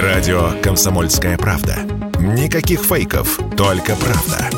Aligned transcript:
Радио 0.00 0.52
«Комсомольская 0.62 1.36
правда». 1.36 1.76
Никаких 2.18 2.80
фейков, 2.80 3.38
только 3.58 3.94
правда. 3.94 4.48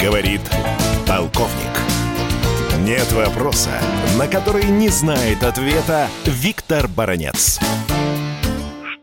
Говорит 0.00 0.42
полковник. 1.08 1.50
Нет 2.78 3.10
вопроса, 3.10 3.70
на 4.16 4.28
который 4.28 4.66
не 4.66 4.90
знает 4.90 5.42
ответа 5.42 6.06
Виктор 6.24 6.86
Баранец 6.86 7.58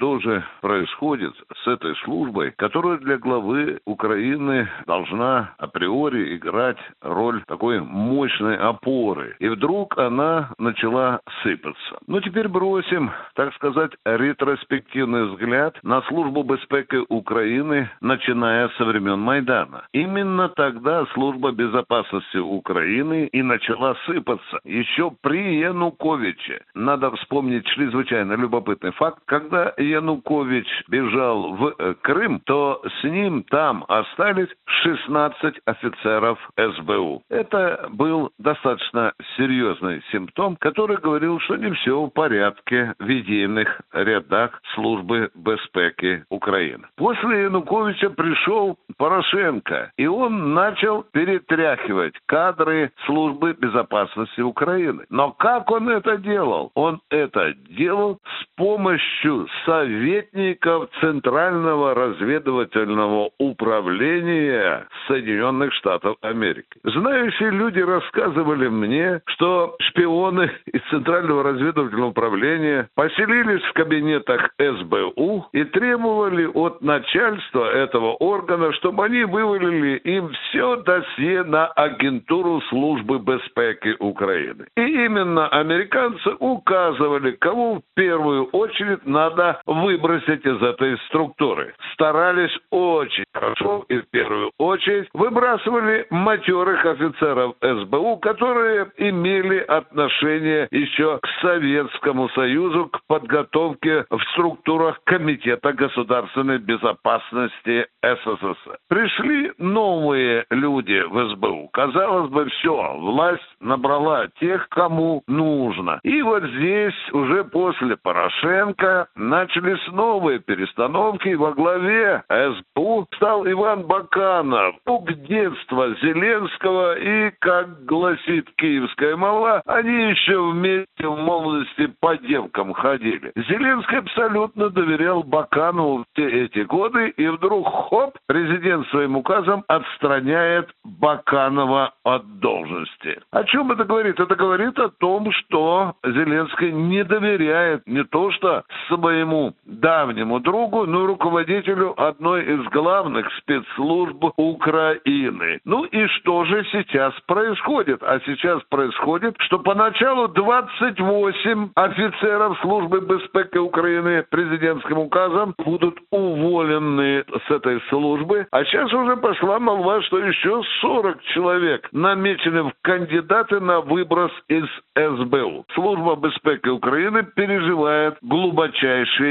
что 0.03 0.19
же 0.19 0.43
происходит 0.59 1.33
с 1.63 1.65
этой 1.65 1.95
службой, 2.03 2.51
которая 2.57 2.97
для 2.97 3.17
главы 3.17 3.79
Украины 3.85 4.67
должна 4.85 5.53
априори 5.57 6.35
играть 6.35 6.77
роль 7.01 7.41
такой 7.47 7.79
мощной 7.79 8.57
опоры. 8.57 9.37
И 9.39 9.47
вдруг 9.47 9.97
она 9.97 10.49
начала 10.57 11.21
сыпаться. 11.41 11.99
Ну, 12.07 12.19
теперь 12.19 12.49
бросим, 12.49 13.11
так 13.35 13.53
сказать, 13.53 13.91
ретроспективный 14.03 15.29
взгляд 15.29 15.79
на 15.83 16.01
службу 16.01 16.43
безпеки 16.43 17.01
Украины, 17.07 17.89
начиная 18.01 18.67
со 18.77 18.83
времен 18.83 19.19
Майдана. 19.19 19.85
Именно 19.93 20.49
тогда 20.49 21.05
служба 21.13 21.53
безопасности 21.53 22.39
Украины 22.39 23.27
и 23.27 23.41
начала 23.41 23.95
сыпаться. 24.05 24.59
Еще 24.65 25.13
при 25.21 25.59
Януковиче. 25.59 26.61
Надо 26.75 27.09
вспомнить 27.11 27.65
чрезвычайно 27.67 28.33
любопытный 28.33 28.91
факт, 28.91 29.19
когда 29.27 29.73
Янукович 29.93 30.67
бежал 30.87 31.53
в 31.53 31.75
э, 31.77 31.93
Крым, 32.01 32.39
то 32.45 32.81
с 32.83 33.03
ним 33.03 33.43
там 33.43 33.85
остались 33.87 34.49
16 34.65 35.59
офицеров 35.65 36.39
СБУ. 36.57 37.23
Это 37.29 37.87
был 37.91 38.31
достаточно 38.37 39.13
серьезный 39.37 40.01
симптом, 40.11 40.55
который 40.57 40.97
говорил, 40.97 41.39
что 41.41 41.55
не 41.55 41.71
все 41.73 42.03
в 42.03 42.09
порядке 42.09 42.93
в 42.99 43.07
единых 43.07 43.81
рядах 43.91 44.59
службы 44.73 45.29
безпеки 45.35 46.25
Украины. 46.29 46.85
После 46.97 47.43
Януковича 47.43 48.09
пришел 48.09 48.77
Порошенко, 48.97 49.91
и 49.97 50.07
он 50.07 50.53
начал 50.53 51.03
перетряхивать 51.03 52.13
кадры 52.25 52.91
службы 53.05 53.53
безопасности 53.53 54.41
Украины. 54.41 55.05
Но 55.09 55.31
как 55.31 55.71
он 55.71 55.89
это 55.89 56.17
делал? 56.17 56.71
Он 56.75 57.01
это 57.09 57.53
делал 57.69 58.19
с 58.23 58.45
помощью 58.55 59.47
советников 59.73 60.89
Центрального 61.01 61.95
разведывательного 61.95 63.31
управления 63.39 64.85
Соединенных 65.07 65.73
Штатов 65.73 66.17
Америки. 66.21 66.77
Знающие 66.83 67.49
люди 67.49 67.79
рассказывали 67.79 68.67
мне, 68.67 69.21
что 69.25 69.75
шпионы 69.81 70.51
из 70.67 70.81
Центрального 70.89 71.43
разведывательного 71.43 72.09
управления 72.09 72.87
поселились 72.95 73.63
в 73.63 73.73
кабинетах 73.73 74.51
СБУ 74.59 75.47
и 75.53 75.63
требовали 75.63 76.45
от 76.45 76.81
начальства 76.81 77.65
этого 77.71 78.13
органа, 78.13 78.71
чтобы 78.73 79.05
они 79.05 79.23
вывалили 79.23 79.97
им 79.97 80.29
все 80.29 80.75
досье 80.83 81.43
на 81.43 81.67
агентуру 81.67 82.61
службы 82.69 83.17
безпеки 83.19 83.95
Украины. 83.99 84.67
И 84.77 84.81
именно 84.81 85.47
американцы 85.47 86.29
указывали, 86.39 87.31
кого 87.31 87.75
в 87.75 87.81
первую 87.95 88.45
очередь 88.45 89.05
надо 89.05 89.62
выбросить 89.65 90.45
из 90.45 90.61
этой 90.61 90.97
структуры. 91.07 91.73
Старались 91.93 92.55
очень 92.69 93.25
хорошо 93.33 93.85
и 93.89 93.97
в 93.97 94.09
первую 94.09 94.51
очередь 94.57 95.07
выбрасывали 95.13 96.05
матерых 96.09 96.85
офицеров 96.85 97.55
СБУ, 97.61 98.17
которые 98.17 98.91
имели 98.97 99.59
отношение 99.59 100.67
еще 100.71 101.19
к 101.19 101.27
Советскому 101.41 102.29
Союзу, 102.29 102.87
к 102.87 102.99
подготовке 103.07 104.05
в 104.09 104.21
структурах 104.33 104.99
Комитета 105.05 105.73
государственной 105.73 106.57
безопасности 106.57 107.87
СССР. 108.01 108.77
Пришли 108.89 109.51
новые 109.57 110.45
люди 110.49 111.01
в 111.07 111.29
СБУ. 111.29 111.69
Казалось 111.73 112.29
бы, 112.29 112.45
все, 112.49 112.97
власть 112.97 113.41
набрала 113.59 114.27
тех, 114.39 114.67
кому 114.69 115.23
нужно. 115.27 115.99
И 116.03 116.21
вот 116.21 116.43
здесь 116.43 116.93
уже 117.11 117.43
после 117.45 117.97
Порошенко 117.97 119.07
начались 119.53 119.87
новые 119.91 120.39
перестановки. 120.39 121.33
Во 121.33 121.53
главе 121.53 122.23
СБУ 122.29 123.07
стал 123.15 123.45
Иван 123.47 123.83
Баканов. 123.83 124.75
Друг 124.85 125.11
детства 125.13 125.93
Зеленского 126.01 126.97
и, 126.97 127.31
как 127.39 127.85
гласит 127.85 128.49
киевская 128.57 129.15
мала, 129.15 129.61
они 129.65 130.09
еще 130.11 130.41
вместе 130.51 131.07
в 131.07 131.17
молодости 131.17 131.87
по 131.99 132.17
девкам 132.17 132.73
ходили. 132.73 133.31
Зеленский 133.35 133.97
абсолютно 133.97 134.69
доверял 134.69 135.23
Баканову 135.23 136.05
все 136.13 136.45
эти 136.45 136.59
годы, 136.59 137.09
и 137.09 137.27
вдруг, 137.27 137.67
хоп, 137.67 138.17
президент 138.27 138.87
своим 138.87 139.17
указом 139.17 139.63
отстраняет 139.67 140.69
Баканова 140.83 141.93
от 142.03 142.39
должности. 142.39 143.19
О 143.31 143.43
чем 143.43 143.71
это 143.71 143.83
говорит? 143.83 144.19
Это 144.19 144.35
говорит 144.35 144.79
о 144.79 144.89
том, 144.89 145.31
что 145.31 145.93
Зеленский 146.03 146.71
не 146.71 147.03
доверяет 147.03 147.85
не 147.85 148.03
то 148.03 148.31
что 148.31 148.63
своему 148.87 149.42
давнему 149.65 150.39
другу, 150.39 150.85
но 150.85 151.03
и 151.03 151.07
руководителю 151.07 151.93
одной 152.01 152.43
из 152.43 152.63
главных 152.69 153.27
спецслужб 153.39 154.23
Украины. 154.37 155.59
Ну 155.65 155.83
и 155.85 156.07
что 156.07 156.45
же 156.45 156.65
сейчас 156.71 157.13
происходит? 157.27 158.01
А 158.03 158.19
сейчас 158.25 158.61
происходит, 158.69 159.35
что 159.39 159.59
поначалу 159.59 160.27
28 160.27 161.69
офицеров 161.75 162.59
службы 162.61 163.01
безпеки 163.01 163.57
Украины 163.57 164.23
президентским 164.29 164.97
указом 164.99 165.55
будут 165.57 165.97
уволены 166.11 167.23
с 167.47 167.51
этой 167.51 167.81
службы, 167.89 168.47
а 168.51 168.63
сейчас 168.65 168.91
уже 168.93 169.17
пошла 169.17 169.59
молва, 169.59 170.01
что 170.03 170.19
еще 170.19 170.61
40 170.81 171.21
человек 171.33 171.89
намечены 171.91 172.63
в 172.63 172.73
кандидаты 172.81 173.59
на 173.59 173.81
выброс 173.81 174.31
из 174.47 174.65
СБУ. 174.95 175.65
Служба 175.73 176.15
безпеки 176.15 176.69
Украины 176.69 177.23
переживает 177.35 178.17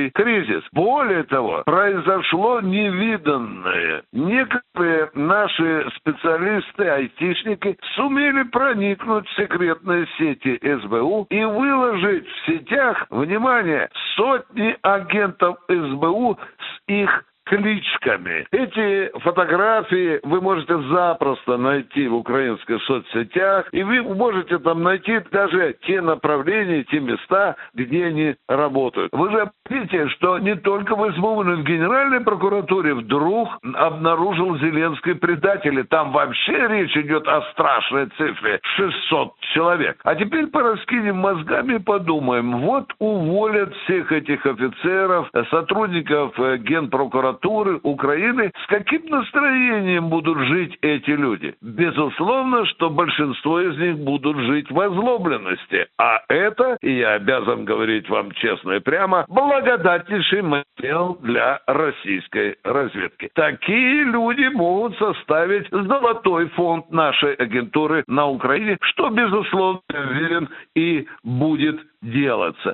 глубочайший 0.03 0.11
кризис. 0.11 0.63
Более 0.73 1.25
того, 1.25 1.63
произошло 1.65 2.61
невиданное. 2.61 4.03
Некоторые 4.13 5.11
наши 5.15 5.89
специалисты, 5.97 6.89
айтишники, 6.89 7.77
сумели 7.95 8.43
проникнуть 8.45 9.29
в 9.29 9.37
секретные 9.37 10.07
сети 10.19 10.59
СБУ 10.63 11.27
и 11.31 11.45
выложить 11.45 12.27
в 12.27 12.47
сетях, 12.47 13.07
внимание, 13.11 13.89
сотни 14.17 14.77
агентов 14.83 15.57
СБУ 15.69 16.39
с 16.59 16.83
их 16.89 17.25
кличками. 17.45 18.47
Эти 18.53 19.11
фотографии 19.19 20.21
вы 20.23 20.41
можете 20.41 20.79
запросто 20.91 21.57
найти 21.57 22.09
в 22.09 22.15
украинских 22.15 22.83
соцсетях, 22.85 23.69
и 23.73 23.83
вы 23.83 24.03
можете 24.03 24.59
там 24.59 24.83
найти 24.83 25.21
даже 25.31 25.77
те 25.83 26.01
направления, 26.01 26.85
те 26.85 27.01
места, 27.01 27.57
где 27.75 28.07
они 28.07 28.37
работают. 28.49 29.13
Вы 29.13 29.31
же 29.31 29.51
видите, 29.73 30.09
что 30.11 30.39
не 30.39 30.57
только 30.57 30.95
в 30.95 31.13
СБУ, 31.13 31.43
но 31.43 31.55
и 31.55 31.57
в 31.57 31.65
Генеральной 31.65 32.21
прокуратуре 32.21 32.95
вдруг 32.95 33.49
обнаружил 33.75 34.59
Зеленский 34.59 35.15
предателей. 35.15 35.85
Там 35.85 36.13
вообще 36.13 36.69
речь 36.69 36.97
идет 36.97 37.27
о 37.29 37.43
страшной 37.53 38.07
цифре 38.17 38.61
600 38.77 39.35
человек. 39.55 40.01
А 40.05 40.15
теперь 40.15 40.47
пораскинем 40.49 41.17
мозгами 41.17 41.75
и 41.75 41.79
подумаем. 41.79 42.59
Вот 42.59 42.93
уволят 42.99 43.75
всех 43.85 44.13
этих 44.13 44.45
офицеров, 44.47 45.31
сотрудников 45.51 46.39
э, 46.39 46.59
Генпрокуратуры, 46.59 47.33
прокуратуры 47.33 47.81
Украины, 47.83 48.51
с 48.65 48.67
каким 48.67 49.07
настроением 49.07 50.09
будут 50.09 50.39
жить 50.47 50.77
эти 50.83 51.11
люди? 51.11 51.55
Безусловно, 51.61 52.67
что 52.67 52.91
большинство 52.91 53.61
из 53.61 53.79
них 53.79 53.99
будут 53.99 54.37
жить 54.39 54.71
в 54.71 54.81
озлобленности. 54.81 55.87
А 55.99 56.21
это, 56.29 56.77
и 56.83 56.93
я 56.99 57.15
обязан 57.15 57.65
говорить 57.65 58.09
вам 58.09 58.33
честно 58.33 58.73
и 58.73 58.81
прямо, 58.81 59.25
благодатнейший 59.63 60.43
материал 60.43 61.17
для 61.23 61.61
российской 61.67 62.57
разведки. 62.65 63.31
Такие 63.35 64.05
люди 64.05 64.49
могут 64.55 64.97
составить 64.99 65.69
золотой 65.71 66.49
фонд 66.51 66.91
нашей 66.91 67.35
агентуры 67.35 68.05
на 68.07 68.27
Украине, 68.27 68.77
что, 68.83 69.11
безусловно, 69.11 69.81
уверен, 69.89 70.49
и 70.75 71.07
будет 71.23 71.81
делаться. 72.03 72.73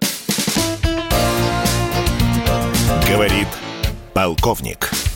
Говорит 3.11 3.49
полковник. 4.15 5.08